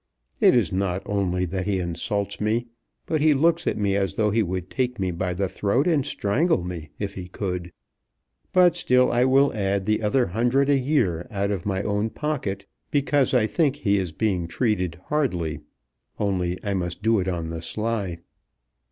It 0.39 0.55
is 0.55 0.71
not 0.71 1.03
only 1.05 1.45
that 1.45 1.67
he 1.67 1.77
insults 1.79 2.41
me, 2.41 2.65
but 3.05 3.21
he 3.21 3.35
looks 3.35 3.67
at 3.67 3.77
me 3.77 3.95
as 3.95 4.15
though 4.15 4.31
he 4.31 4.41
would 4.41 4.71
take 4.71 4.99
me 4.99 5.11
by 5.11 5.35
the 5.35 5.47
throat 5.47 5.85
and 5.87 6.03
strangle 6.03 6.63
me 6.63 6.89
if 6.97 7.13
he 7.13 7.27
could. 7.27 7.71
But 8.51 8.75
still 8.75 9.11
I 9.11 9.25
will 9.25 9.53
add 9.53 9.85
the 9.85 10.01
other 10.01 10.25
hundred 10.25 10.71
a 10.71 10.79
year 10.79 11.27
out 11.29 11.51
of 11.51 11.67
my 11.67 11.83
own 11.83 12.09
pocket, 12.09 12.65
because 12.89 13.35
I 13.35 13.45
think 13.45 13.75
he 13.75 13.97
is 13.97 14.11
being 14.11 14.47
treated 14.47 14.99
hardly. 15.09 15.59
Only 16.17 16.57
I 16.63 16.73
must 16.73 17.03
do 17.03 17.19
it 17.19 17.27
on 17.27 17.49
the 17.49 17.61
sly." 17.61 18.17